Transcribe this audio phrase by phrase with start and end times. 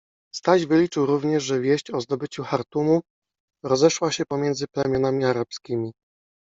[0.35, 3.01] Staś wyliczył również, że wieść o zdobyciu Chartumu
[3.63, 5.91] rozeszła się pomiędzy plemionami arabskimi.